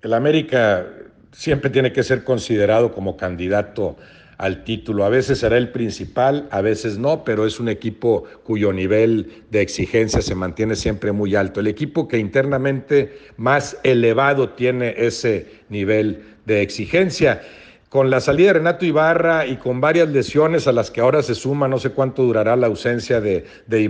El 0.00 0.14
América 0.14 0.86
siempre 1.34 1.70
tiene 1.70 1.92
que 1.92 2.02
ser 2.02 2.24
considerado 2.24 2.92
como 2.92 3.16
candidato 3.16 3.96
al 4.38 4.64
título. 4.64 5.04
A 5.04 5.08
veces 5.08 5.38
será 5.38 5.56
el 5.56 5.70
principal, 5.70 6.48
a 6.50 6.60
veces 6.60 6.98
no, 6.98 7.24
pero 7.24 7.46
es 7.46 7.60
un 7.60 7.68
equipo 7.68 8.24
cuyo 8.42 8.72
nivel 8.72 9.44
de 9.50 9.60
exigencia 9.60 10.22
se 10.22 10.34
mantiene 10.34 10.76
siempre 10.76 11.12
muy 11.12 11.34
alto. 11.34 11.60
El 11.60 11.66
equipo 11.66 12.08
que 12.08 12.18
internamente 12.18 13.18
más 13.36 13.76
elevado 13.82 14.50
tiene 14.50 14.94
ese 14.96 15.46
nivel 15.68 16.22
de 16.46 16.62
exigencia. 16.62 17.42
Con 17.94 18.10
la 18.10 18.20
salida 18.20 18.48
de 18.48 18.52
Renato 18.54 18.84
Ibarra 18.84 19.46
y 19.46 19.56
con 19.56 19.80
varias 19.80 20.08
lesiones 20.08 20.66
a 20.66 20.72
las 20.72 20.90
que 20.90 21.00
ahora 21.00 21.22
se 21.22 21.36
suma, 21.36 21.68
no 21.68 21.78
sé 21.78 21.90
cuánto 21.90 22.24
durará 22.24 22.56
la 22.56 22.66
ausencia 22.66 23.20
de, 23.20 23.46
de 23.68 23.88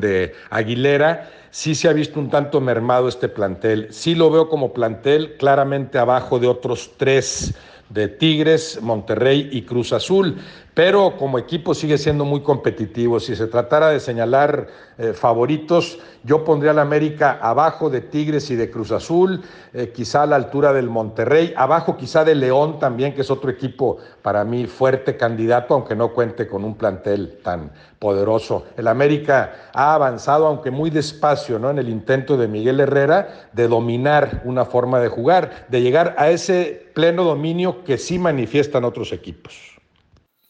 de 0.00 0.32
Aguilera, 0.48 1.28
sí 1.50 1.74
se 1.74 1.90
ha 1.90 1.92
visto 1.92 2.18
un 2.18 2.30
tanto 2.30 2.62
mermado 2.62 3.06
este 3.06 3.28
plantel. 3.28 3.88
Sí 3.90 4.14
lo 4.14 4.30
veo 4.30 4.48
como 4.48 4.72
plantel 4.72 5.36
claramente 5.36 5.98
abajo 5.98 6.38
de 6.38 6.46
otros 6.46 6.92
tres 6.96 7.52
de 7.90 8.08
Tigres, 8.08 8.78
Monterrey 8.80 9.50
y 9.52 9.60
Cruz 9.60 9.92
Azul. 9.92 10.38
Pero 10.74 11.16
como 11.16 11.38
equipo 11.38 11.72
sigue 11.72 11.96
siendo 11.96 12.24
muy 12.24 12.40
competitivo. 12.40 13.20
Si 13.20 13.36
se 13.36 13.46
tratara 13.46 13.90
de 13.90 14.00
señalar 14.00 14.66
eh, 14.98 15.12
favoritos, 15.12 16.00
yo 16.24 16.44
pondría 16.44 16.72
al 16.72 16.80
América 16.80 17.38
abajo 17.40 17.90
de 17.90 18.00
Tigres 18.00 18.50
y 18.50 18.56
de 18.56 18.70
Cruz 18.70 18.90
Azul, 18.90 19.42
eh, 19.72 19.92
quizá 19.94 20.24
a 20.24 20.26
la 20.26 20.36
altura 20.36 20.72
del 20.72 20.90
Monterrey, 20.90 21.54
abajo 21.56 21.96
quizá 21.96 22.24
de 22.24 22.34
León 22.34 22.80
también, 22.80 23.14
que 23.14 23.20
es 23.20 23.30
otro 23.30 23.50
equipo 23.50 23.98
para 24.22 24.44
mí 24.44 24.66
fuerte 24.66 25.16
candidato, 25.16 25.74
aunque 25.74 25.94
no 25.94 26.12
cuente 26.12 26.48
con 26.48 26.64
un 26.64 26.74
plantel 26.74 27.38
tan 27.44 27.70
poderoso. 28.00 28.64
El 28.76 28.88
América 28.88 29.70
ha 29.72 29.94
avanzado, 29.94 30.46
aunque 30.46 30.72
muy 30.72 30.90
despacio, 30.90 31.58
¿no? 31.60 31.70
En 31.70 31.78
el 31.78 31.88
intento 31.88 32.36
de 32.36 32.48
Miguel 32.48 32.80
Herrera 32.80 33.48
de 33.52 33.68
dominar 33.68 34.42
una 34.44 34.64
forma 34.64 34.98
de 34.98 35.08
jugar, 35.08 35.66
de 35.68 35.82
llegar 35.82 36.16
a 36.18 36.30
ese 36.30 36.90
pleno 36.94 37.22
dominio 37.22 37.84
que 37.84 37.96
sí 37.96 38.18
manifiestan 38.18 38.84
otros 38.84 39.12
equipos. 39.12 39.73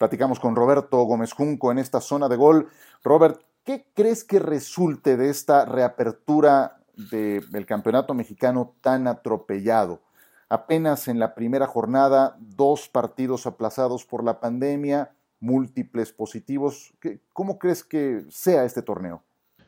Platicamos 0.04 0.38
con 0.38 0.54
Roberto 0.54 1.02
Gómez 1.04 1.32
Junco 1.32 1.72
en 1.72 1.78
esta 1.78 1.98
zona 1.98 2.28
de 2.28 2.36
gol. 2.36 2.68
Robert, 3.02 3.40
¿qué 3.64 3.86
crees 3.94 4.22
que 4.22 4.38
resulte 4.38 5.16
de 5.16 5.30
esta 5.30 5.64
reapertura 5.64 6.76
del 6.94 7.64
campeonato 7.64 8.12
mexicano 8.12 8.74
tan 8.82 9.06
atropellado? 9.06 10.02
Apenas 10.50 11.08
en 11.08 11.18
la 11.18 11.34
primera 11.34 11.66
jornada, 11.66 12.36
dos 12.38 12.86
partidos 12.86 13.46
aplazados 13.46 14.04
por 14.04 14.22
la 14.22 14.40
pandemia, 14.40 15.12
múltiples 15.40 16.12
positivos. 16.12 16.92
¿Cómo 17.32 17.58
crees 17.58 17.82
que 17.82 18.26
sea 18.28 18.66
este 18.66 18.82
torneo? 18.82 19.22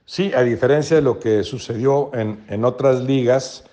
Sí, 0.05 0.35
a 0.35 0.43
diferencia 0.43 0.97
de 0.97 1.03
lo 1.03 1.19
que 1.19 1.45
sucedió 1.45 2.11
en, 2.13 2.63
otras 2.67 3.01
ligas, 3.01 3.65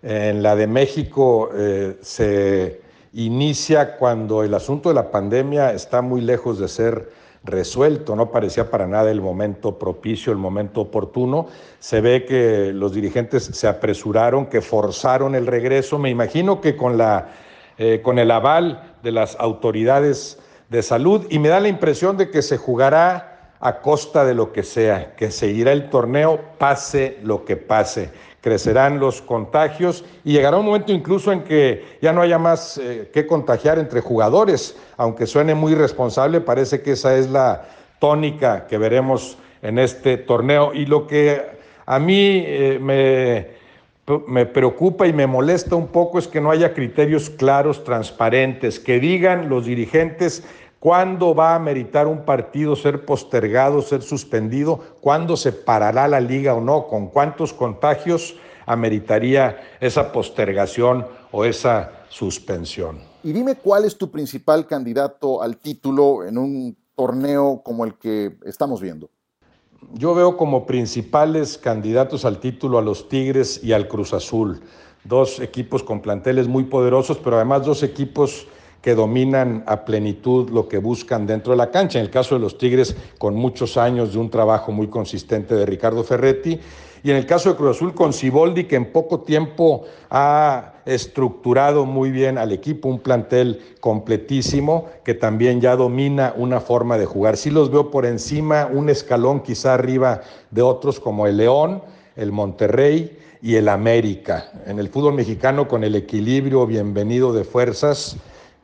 en 0.00 0.42
la 0.42 0.56
de 0.56 0.66
México 0.66 1.50
eh, 1.52 1.98
se 2.00 2.85
inicia 3.16 3.96
cuando 3.96 4.42
el 4.42 4.52
asunto 4.52 4.90
de 4.90 4.94
la 4.94 5.10
pandemia 5.10 5.72
está 5.72 6.02
muy 6.02 6.20
lejos 6.20 6.58
de 6.58 6.68
ser 6.68 7.10
resuelto, 7.44 8.14
no 8.14 8.30
parecía 8.30 8.70
para 8.70 8.86
nada 8.86 9.10
el 9.10 9.22
momento 9.22 9.78
propicio, 9.78 10.32
el 10.32 10.38
momento 10.38 10.82
oportuno. 10.82 11.46
Se 11.78 12.02
ve 12.02 12.26
que 12.26 12.72
los 12.74 12.92
dirigentes 12.92 13.44
se 13.44 13.68
apresuraron, 13.68 14.46
que 14.46 14.60
forzaron 14.60 15.34
el 15.34 15.46
regreso. 15.46 15.98
Me 15.98 16.10
imagino 16.10 16.60
que 16.60 16.76
con, 16.76 16.98
la, 16.98 17.28
eh, 17.78 18.02
con 18.02 18.18
el 18.18 18.30
aval 18.30 18.96
de 19.02 19.12
las 19.12 19.36
autoridades 19.40 20.38
de 20.68 20.82
salud 20.82 21.26
y 21.30 21.38
me 21.38 21.48
da 21.48 21.60
la 21.60 21.68
impresión 21.68 22.18
de 22.18 22.30
que 22.30 22.42
se 22.42 22.58
jugará 22.58 23.35
a 23.60 23.80
costa 23.80 24.24
de 24.24 24.34
lo 24.34 24.52
que 24.52 24.62
sea, 24.62 25.14
que 25.16 25.30
seguirá 25.30 25.72
el 25.72 25.90
torneo 25.90 26.40
pase 26.58 27.18
lo 27.22 27.44
que 27.44 27.56
pase. 27.56 28.10
Crecerán 28.40 29.00
los 29.00 29.22
contagios 29.22 30.04
y 30.24 30.32
llegará 30.32 30.56
un 30.58 30.66
momento 30.66 30.92
incluso 30.92 31.32
en 31.32 31.42
que 31.42 31.98
ya 32.00 32.12
no 32.12 32.22
haya 32.22 32.38
más 32.38 32.78
eh, 32.78 33.10
que 33.12 33.26
contagiar 33.26 33.78
entre 33.78 34.00
jugadores, 34.00 34.76
aunque 34.96 35.26
suene 35.26 35.54
muy 35.54 35.74
responsable, 35.74 36.40
parece 36.40 36.82
que 36.82 36.92
esa 36.92 37.16
es 37.16 37.28
la 37.28 37.66
tónica 37.98 38.66
que 38.66 38.78
veremos 38.78 39.36
en 39.62 39.78
este 39.78 40.16
torneo. 40.16 40.72
Y 40.74 40.86
lo 40.86 41.06
que 41.06 41.42
a 41.86 41.98
mí 41.98 42.44
eh, 42.46 42.78
me 42.80 43.56
me 44.28 44.46
preocupa 44.46 45.06
y 45.06 45.12
me 45.12 45.26
molesta 45.26 45.74
un 45.74 45.88
poco 45.88 46.18
es 46.18 46.28
que 46.28 46.40
no 46.40 46.50
haya 46.50 46.74
criterios 46.74 47.28
claros, 47.28 47.82
transparentes, 47.82 48.78
que 48.78 49.00
digan 49.00 49.48
los 49.48 49.66
dirigentes 49.66 50.44
cuándo 50.80 51.34
va 51.34 51.54
a 51.54 51.58
meritar 51.58 52.06
un 52.06 52.24
partido 52.24 52.76
ser 52.76 53.04
postergado, 53.04 53.82
ser 53.82 54.02
suspendido, 54.02 54.80
cuándo 55.00 55.36
se 55.36 55.52
parará 55.52 56.08
la 56.08 56.20
liga 56.20 56.54
o 56.54 56.60
no, 56.60 56.86
con 56.86 57.08
cuántos 57.08 57.52
contagios 57.52 58.36
ameritaría 58.66 59.56
esa 59.80 60.12
postergación 60.12 61.06
o 61.32 61.44
esa 61.44 61.92
suspensión. 62.08 62.98
Y 63.22 63.32
dime 63.32 63.56
cuál 63.56 63.84
es 63.84 63.96
tu 63.96 64.10
principal 64.10 64.66
candidato 64.66 65.42
al 65.42 65.56
título 65.56 66.24
en 66.24 66.38
un 66.38 66.76
torneo 66.94 67.62
como 67.64 67.84
el 67.84 67.94
que 67.94 68.36
estamos 68.44 68.80
viendo. 68.80 69.10
Yo 69.92 70.14
veo 70.14 70.36
como 70.36 70.66
principales 70.66 71.58
candidatos 71.58 72.24
al 72.24 72.40
título 72.40 72.78
a 72.78 72.82
los 72.82 73.08
Tigres 73.08 73.62
y 73.62 73.72
al 73.72 73.88
Cruz 73.88 74.12
Azul, 74.12 74.60
dos 75.04 75.38
equipos 75.40 75.82
con 75.82 76.00
planteles 76.00 76.48
muy 76.48 76.64
poderosos, 76.64 77.18
pero 77.18 77.36
además 77.36 77.64
dos 77.64 77.82
equipos 77.82 78.48
que 78.86 78.94
dominan 78.94 79.64
a 79.66 79.84
plenitud 79.84 80.48
lo 80.50 80.68
que 80.68 80.78
buscan 80.78 81.26
dentro 81.26 81.54
de 81.54 81.56
la 81.56 81.72
cancha. 81.72 81.98
En 81.98 82.04
el 82.04 82.10
caso 82.12 82.36
de 82.36 82.40
los 82.40 82.56
Tigres, 82.56 82.94
con 83.18 83.34
muchos 83.34 83.76
años 83.76 84.12
de 84.12 84.20
un 84.20 84.30
trabajo 84.30 84.70
muy 84.70 84.86
consistente 84.86 85.56
de 85.56 85.66
Ricardo 85.66 86.04
Ferretti, 86.04 86.60
y 87.02 87.10
en 87.10 87.16
el 87.16 87.26
caso 87.26 87.50
de 87.50 87.56
Cruz 87.56 87.76
Azul, 87.76 87.94
con 87.94 88.12
Siboldi, 88.12 88.62
que 88.62 88.76
en 88.76 88.92
poco 88.92 89.22
tiempo 89.22 89.86
ha 90.08 90.74
estructurado 90.84 91.84
muy 91.84 92.12
bien 92.12 92.38
al 92.38 92.52
equipo, 92.52 92.88
un 92.88 93.00
plantel 93.00 93.60
completísimo 93.80 94.86
que 95.02 95.14
también 95.14 95.60
ya 95.60 95.74
domina 95.74 96.32
una 96.36 96.60
forma 96.60 96.96
de 96.96 97.06
jugar. 97.06 97.36
Sí 97.36 97.50
los 97.50 97.72
veo 97.72 97.90
por 97.90 98.06
encima, 98.06 98.70
un 98.72 98.88
escalón 98.88 99.40
quizá 99.40 99.74
arriba 99.74 100.20
de 100.52 100.62
otros 100.62 101.00
como 101.00 101.26
el 101.26 101.38
León, 101.38 101.82
el 102.14 102.30
Monterrey 102.30 103.18
y 103.42 103.56
el 103.56 103.68
América. 103.68 104.52
En 104.64 104.78
el 104.78 104.88
fútbol 104.90 105.14
mexicano 105.14 105.66
con 105.66 105.82
el 105.82 105.96
equilibrio 105.96 106.68
bienvenido 106.68 107.32
de 107.32 107.42
fuerzas 107.42 108.16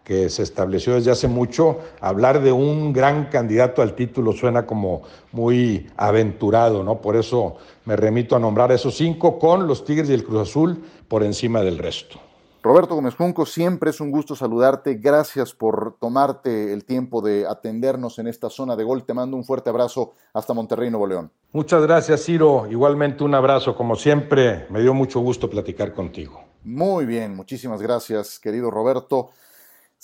que 0.05 0.29
se 0.31 0.43
estableció 0.43 0.95
desde 0.95 1.11
hace 1.11 1.29
mucho, 1.29 1.79
hablar 2.01 2.43
de 2.43 2.53
un 2.53 2.93
gran 2.93 3.27
candidato 3.27 3.83
al 3.83 3.95
título 3.95 4.33
suena 4.33 4.67
como 4.67 5.03
muy 5.33 5.91
aventurado, 5.97 6.83
¿no? 6.83 7.01
Por 7.01 7.17
eso 7.17 7.57
me 7.85 7.97
remito 7.97 8.35
a 8.37 8.39
nombrar 8.39 8.73
a 8.73 8.75
esos 8.75 8.97
cinco 8.97 9.39
con 9.39 9.67
los 9.67 9.85
Tigres 9.85 10.11
y 10.11 10.15
el 10.15 10.25
Cruz 10.25 10.49
Azul 10.49 10.83
por 11.09 11.23
encima 11.23 11.63
del 11.63 11.79
resto. 11.79 12.19
Roberto 12.65 12.95
Gómez 12.95 13.17
Junco, 13.17 13.45
siempre 13.45 13.91
es 13.91 14.01
un 14.01 14.13
gusto 14.13 14.37
saludarte. 14.37 14.95
Gracias 14.95 15.53
por 15.53 15.97
tomarte 15.99 16.73
el 16.73 16.85
tiempo 16.85 17.21
de 17.21 17.45
atendernos 17.45 18.21
en 18.21 18.29
esta 18.29 18.51
zona 18.51 18.77
de 18.77 18.85
gol. 18.85 19.03
Te 19.05 19.15
mando 19.15 19.37
un 19.37 19.45
fuerte 19.45 19.71
abrazo 19.71 20.13
hasta 20.33 20.55
Monterrey, 20.55 20.89
Nuevo 20.89 21.09
León. 21.09 21.33
Muchas 21.51 21.83
gracias, 21.83 22.25
Ciro. 22.25 22.69
Igualmente 22.71 23.25
un 23.25 23.35
abrazo. 23.35 23.75
Como 23.75 23.97
siempre, 23.97 24.67
me 24.71 24.81
dio 24.81 24.95
mucho 24.95 25.19
gusto 25.19 25.51
platicar 25.51 25.93
contigo. 25.93 26.41
Muy 26.63 27.05
bien, 27.05 27.35
muchísimas 27.35 27.83
gracias, 27.83 28.39
querido 28.39 28.71
Roberto. 28.71 29.31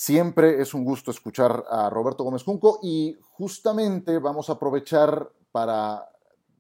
Siempre 0.00 0.62
es 0.62 0.74
un 0.74 0.84
gusto 0.84 1.10
escuchar 1.10 1.64
a 1.68 1.90
Roberto 1.90 2.22
Gómez 2.22 2.44
Junco 2.44 2.78
y 2.84 3.16
justamente 3.32 4.20
vamos 4.20 4.48
a 4.48 4.52
aprovechar 4.52 5.28
para 5.50 6.08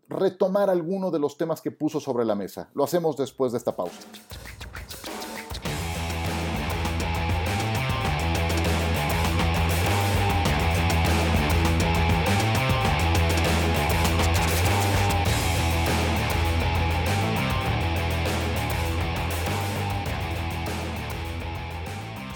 retomar 0.08 0.68
alguno 0.68 1.12
de 1.12 1.20
los 1.20 1.38
temas 1.38 1.60
que 1.60 1.70
puso 1.70 2.00
sobre 2.00 2.24
la 2.24 2.34
mesa. 2.34 2.68
Lo 2.74 2.82
hacemos 2.82 3.16
después 3.16 3.52
de 3.52 3.58
esta 3.58 3.76
pausa. 3.76 4.00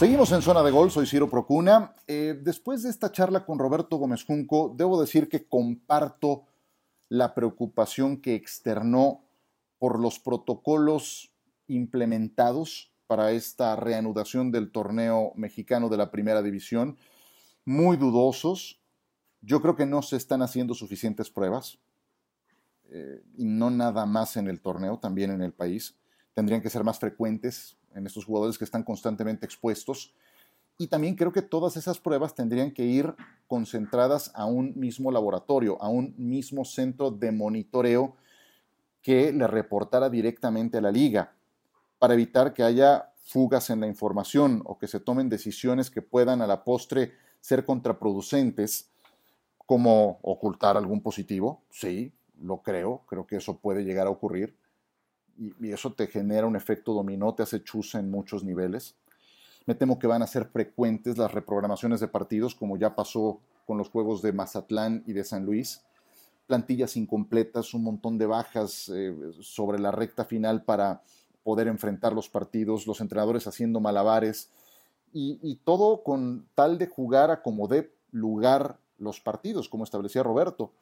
Seguimos 0.02 0.32
en 0.32 0.42
zona 0.42 0.64
de 0.64 0.72
gol, 0.72 0.90
soy 0.90 1.06
Ciro 1.06 1.30
Procuna. 1.30 1.94
Eh, 2.08 2.36
después 2.42 2.82
de 2.82 2.90
esta 2.90 3.12
charla 3.12 3.46
con 3.46 3.60
Roberto 3.60 3.98
Gómez 3.98 4.24
Junco, 4.24 4.74
debo 4.76 5.00
decir 5.00 5.28
que 5.28 5.46
comparto 5.46 6.42
la 7.08 7.36
preocupación 7.36 8.20
que 8.20 8.34
externó 8.34 9.22
por 9.78 10.00
los 10.00 10.18
protocolos 10.18 11.32
implementados 11.68 12.92
para 13.06 13.30
esta 13.30 13.76
reanudación 13.76 14.50
del 14.50 14.72
torneo 14.72 15.34
mexicano 15.36 15.88
de 15.88 15.98
la 15.98 16.10
primera 16.10 16.42
división, 16.42 16.96
muy 17.64 17.96
dudosos. 17.96 18.80
Yo 19.40 19.62
creo 19.62 19.76
que 19.76 19.86
no 19.86 20.02
se 20.02 20.16
están 20.16 20.42
haciendo 20.42 20.74
suficientes 20.74 21.30
pruebas, 21.30 21.78
eh, 22.90 23.22
y 23.36 23.44
no 23.44 23.70
nada 23.70 24.04
más 24.04 24.36
en 24.36 24.48
el 24.48 24.60
torneo, 24.60 24.98
también 24.98 25.30
en 25.30 25.42
el 25.42 25.52
país. 25.52 25.94
Tendrían 26.34 26.60
que 26.60 26.70
ser 26.70 26.82
más 26.82 26.98
frecuentes, 26.98 27.76
en 27.94 28.06
estos 28.06 28.24
jugadores 28.24 28.58
que 28.58 28.64
están 28.64 28.82
constantemente 28.82 29.46
expuestos. 29.46 30.14
Y 30.78 30.86
también 30.86 31.14
creo 31.14 31.32
que 31.32 31.42
todas 31.42 31.76
esas 31.76 31.98
pruebas 31.98 32.34
tendrían 32.34 32.72
que 32.72 32.84
ir 32.84 33.14
concentradas 33.46 34.32
a 34.34 34.46
un 34.46 34.72
mismo 34.76 35.10
laboratorio, 35.10 35.80
a 35.82 35.88
un 35.88 36.14
mismo 36.16 36.64
centro 36.64 37.10
de 37.10 37.30
monitoreo 37.30 38.16
que 39.02 39.32
le 39.32 39.46
reportara 39.46 40.08
directamente 40.08 40.78
a 40.78 40.80
la 40.80 40.90
liga, 40.90 41.34
para 41.98 42.14
evitar 42.14 42.54
que 42.54 42.62
haya 42.62 43.12
fugas 43.24 43.70
en 43.70 43.80
la 43.80 43.86
información 43.86 44.62
o 44.64 44.78
que 44.78 44.88
se 44.88 45.00
tomen 45.00 45.28
decisiones 45.28 45.90
que 45.90 46.02
puedan 46.02 46.42
a 46.42 46.46
la 46.46 46.64
postre 46.64 47.12
ser 47.40 47.64
contraproducentes, 47.64 48.90
como 49.66 50.18
ocultar 50.22 50.76
algún 50.76 51.00
positivo. 51.00 51.62
Sí, 51.70 52.12
lo 52.40 52.62
creo, 52.62 53.02
creo 53.06 53.26
que 53.26 53.36
eso 53.36 53.58
puede 53.58 53.84
llegar 53.84 54.06
a 54.06 54.10
ocurrir 54.10 54.56
y, 55.38 55.70
eso 55.70 55.92
te 55.92 56.06
genera 56.06 56.46
un 56.46 56.56
efecto 56.56 56.92
dominó, 56.92 57.34
te 57.34 57.42
hace 57.42 57.62
chuza 57.62 57.98
en 57.98 58.10
muchos 58.10 58.44
niveles. 58.44 58.94
Me 59.66 59.74
temo 59.74 59.98
que 59.98 60.06
van 60.06 60.22
a 60.22 60.26
ser 60.26 60.46
frecuentes 60.46 61.18
las 61.18 61.32
reprogramaciones 61.32 62.00
de 62.00 62.08
partidos, 62.08 62.54
como 62.54 62.76
ya 62.76 62.94
pasó 62.94 63.40
con 63.66 63.78
los 63.78 63.90
juegos 63.90 64.22
de 64.22 64.32
Mazatlán 64.32 65.04
y 65.06 65.12
de 65.12 65.24
San 65.24 65.46
Luis. 65.46 65.82
Plantillas 66.46 66.96
incompletas, 66.96 67.72
un 67.72 67.84
montón 67.84 68.18
de 68.18 68.26
bajas 68.26 68.90
eh, 68.94 69.14
sobre 69.40 69.78
la 69.78 69.92
recta 69.92 70.24
final 70.24 70.64
para 70.64 71.02
poder 71.44 71.68
enfrentar 71.68 72.12
los 72.12 72.28
partidos, 72.28 72.86
los 72.86 73.00
entrenadores 73.00 73.46
haciendo 73.46 73.80
malabares 73.80 74.50
y, 75.12 75.38
y 75.42 75.56
todo 75.56 76.02
con 76.02 76.46
tal 76.54 76.78
de 76.78 76.86
jugar 76.86 77.30
a 77.30 77.42
como 77.42 77.68
dé 77.68 77.92
lugar 78.10 78.78
los 78.98 79.20
partidos, 79.20 79.68
como 79.68 79.84
establecía 79.84 80.22
Roberto. 80.22 80.72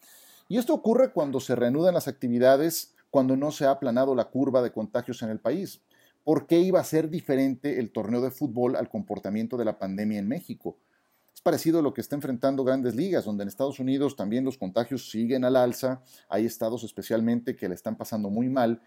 Y 0.48 0.58
esto 0.58 0.74
ocurre 0.74 1.12
cuando 1.12 1.38
se 1.40 1.54
reanudan 1.54 1.94
las 1.94 2.08
actividades, 2.08 2.94
cuando 3.10 3.36
no 3.36 3.50
se 3.50 3.66
ha 3.66 3.70
aplanado 3.70 4.14
la 4.14 4.26
curva 4.26 4.62
de 4.62 4.72
contagios 4.72 5.22
en 5.22 5.30
el 5.30 5.40
país. 5.40 5.82
¿Por 6.24 6.46
qué 6.46 6.60
iba 6.60 6.80
a 6.80 6.84
ser 6.84 7.08
diferente 7.08 7.80
el 7.80 7.92
torneo 7.92 8.20
de 8.20 8.30
fútbol 8.30 8.76
al 8.76 8.88
comportamiento 8.88 9.56
de 9.56 9.64
la 9.64 9.78
pandemia 9.78 10.18
en 10.18 10.28
México? 10.28 10.76
Es 11.34 11.40
parecido 11.40 11.78
a 11.78 11.82
lo 11.82 11.94
que 11.94 12.02
está 12.02 12.16
enfrentando 12.16 12.64
grandes 12.64 12.94
ligas, 12.94 13.24
donde 13.24 13.42
en 13.42 13.48
Estados 13.48 13.80
Unidos 13.80 14.16
también 14.16 14.44
los 14.44 14.58
contagios 14.58 15.10
siguen 15.10 15.44
al 15.44 15.56
alza, 15.56 16.02
hay 16.28 16.44
estados 16.44 16.84
especialmente 16.84 17.56
que 17.56 17.68
le 17.68 17.74
están 17.74 17.96
pasando 17.96 18.28
muy 18.28 18.48
mal 18.48 18.82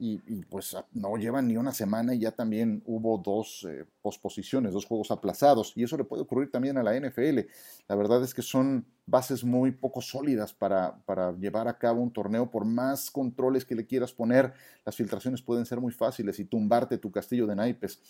y, 0.00 0.18
pues 0.44 0.76
no 0.92 1.16
llevan 1.16 1.48
ni 1.48 1.56
una 1.56 1.72
semana 1.72 2.14
y 2.14 2.20
ya 2.20 2.30
también 2.30 2.82
hubo 2.86 3.18
dos 3.18 3.66
eh, 3.68 3.84
posposiciones, 4.00 4.72
dos 4.72 4.86
juegos 4.86 5.10
aplazados 5.10 5.72
y 5.74 5.82
eso 5.82 5.96
le 5.96 6.04
puede 6.04 6.22
ocurrir 6.22 6.50
también 6.50 6.78
a 6.78 6.82
la 6.82 6.98
NFL. 6.98 7.40
La 7.88 7.96
verdad 7.96 8.22
es 8.22 8.32
que 8.32 8.42
son 8.42 8.86
bases 9.08 9.42
muy 9.42 9.72
poco 9.72 10.02
sólidas 10.02 10.52
para, 10.52 10.98
para 11.06 11.32
llevar 11.32 11.66
a 11.66 11.78
cabo 11.78 12.02
un 12.02 12.12
torneo, 12.12 12.50
por 12.50 12.64
más 12.64 13.10
controles 13.10 13.64
que 13.64 13.74
le 13.74 13.86
quieras 13.86 14.12
poner, 14.12 14.52
las 14.84 14.96
filtraciones 14.96 15.40
pueden 15.40 15.64
ser 15.64 15.80
muy 15.80 15.92
fáciles 15.92 16.38
y 16.38 16.44
tumbarte 16.44 16.98
tu 16.98 17.10
castillo 17.10 17.46
de 17.46 17.56
naipes. 17.56 18.00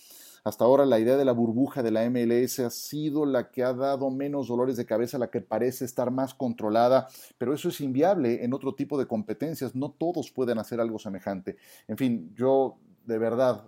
Hasta 0.45 0.64
ahora 0.64 0.87
la 0.87 0.99
idea 0.99 1.17
de 1.17 1.25
la 1.25 1.33
burbuja 1.33 1.83
de 1.83 1.90
la 1.90 2.09
MLS 2.09 2.61
ha 2.61 2.71
sido 2.71 3.26
la 3.26 3.50
que 3.50 3.62
ha 3.62 3.73
dado 3.73 4.11
menos 4.11 4.49
dolores 4.49 4.76
de 4.76 4.87
cabeza, 4.87 5.19
la 5.19 5.31
que 5.31 5.40
parece 5.40 5.85
estar 5.85 6.11
más 6.11 6.35
controlada, 6.35 7.09
pero 7.38 7.55
eso 7.55 7.69
es 7.69 7.81
inviable 7.81 8.45
en 8.45 8.52
otro 8.52 8.75
tipo 8.75 8.99
de 8.99 9.07
competencias. 9.07 9.75
No 9.75 9.90
todos 9.90 10.31
pueden 10.31 10.59
hacer 10.59 10.81
algo 10.81 10.99
semejante. 10.99 11.57
En 11.87 11.97
fin, 11.97 12.33
yo 12.35 12.78
de 13.05 13.19
verdad, 13.19 13.64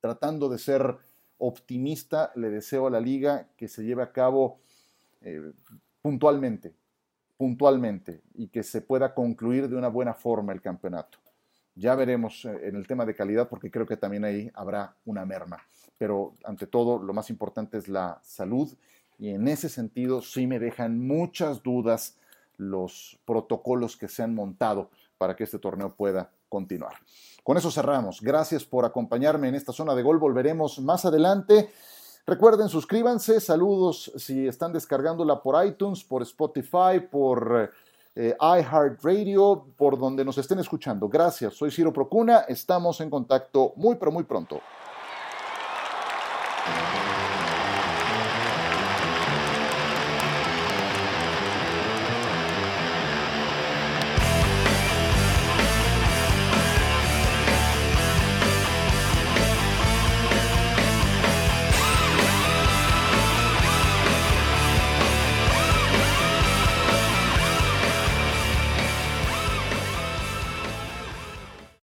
tratando 0.00 0.48
de 0.48 0.58
ser 0.58 0.96
optimista, 1.38 2.32
le 2.36 2.50
deseo 2.50 2.86
a 2.86 2.90
la 2.90 3.00
liga 3.00 3.48
que 3.56 3.68
se 3.68 3.82
lleve 3.82 4.02
a 4.02 4.12
cabo 4.12 4.60
eh, 5.20 5.52
puntualmente, 6.04 6.76
puntualmente, 7.38 8.20
y 8.34 8.48
que 8.48 8.62
se 8.62 8.82
pueda 8.82 9.14
concluir 9.14 9.70
de 9.70 9.76
una 9.76 9.88
buena 9.88 10.12
forma 10.12 10.52
el 10.52 10.60
campeonato. 10.60 11.16
Ya 11.74 11.94
veremos 11.94 12.44
eh, 12.44 12.68
en 12.68 12.76
el 12.76 12.86
tema 12.86 13.06
de 13.06 13.14
calidad 13.14 13.48
porque 13.48 13.70
creo 13.70 13.86
que 13.86 13.96
también 13.96 14.22
ahí 14.26 14.50
habrá 14.52 14.94
una 15.06 15.24
merma. 15.24 15.62
Pero 15.96 16.34
ante 16.44 16.66
todo, 16.66 17.02
lo 17.02 17.14
más 17.14 17.30
importante 17.30 17.78
es 17.78 17.88
la 17.88 18.20
salud 18.22 18.70
y 19.18 19.30
en 19.30 19.48
ese 19.48 19.70
sentido 19.70 20.20
sí 20.20 20.46
me 20.46 20.58
dejan 20.58 21.00
muchas 21.00 21.62
dudas 21.62 22.18
los 22.58 23.18
protocolos 23.24 23.96
que 23.96 24.08
se 24.08 24.22
han 24.22 24.34
montado 24.34 24.90
para 25.16 25.34
que 25.34 25.44
este 25.44 25.58
torneo 25.58 25.96
pueda 25.96 26.30
continuar. 26.50 26.96
Con 27.42 27.56
eso 27.56 27.70
cerramos. 27.70 28.20
Gracias 28.20 28.62
por 28.66 28.84
acompañarme 28.84 29.48
en 29.48 29.54
esta 29.54 29.72
zona 29.72 29.94
de 29.94 30.02
gol. 30.02 30.18
Volveremos 30.18 30.80
más 30.80 31.06
adelante. 31.06 31.70
Recuerden, 32.26 32.70
suscríbanse. 32.70 33.38
Saludos 33.38 34.10
si 34.16 34.46
están 34.46 34.72
descargándola 34.72 35.42
por 35.42 35.62
iTunes, 35.66 36.02
por 36.02 36.22
Spotify, 36.22 37.00
por 37.10 37.70
eh, 38.16 38.34
iHeartRadio, 38.40 39.66
por 39.76 39.98
donde 39.98 40.24
nos 40.24 40.38
estén 40.38 40.58
escuchando. 40.58 41.08
Gracias, 41.08 41.54
soy 41.54 41.70
Ciro 41.70 41.92
Procuna, 41.92 42.46
estamos 42.48 43.00
en 43.00 43.10
contacto 43.10 43.74
muy 43.76 43.96
pero 43.96 44.10
muy 44.10 44.24
pronto. 44.24 44.60